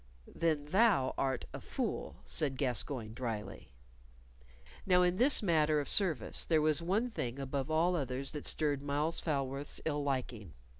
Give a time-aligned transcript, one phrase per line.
[0.33, 3.71] "Then thou art a fool," said Gascoyne, dryly.
[4.83, 8.81] Now in this matter of service there was one thing above all others that stirred
[8.81, 10.55] Myles Falworth's ill liking.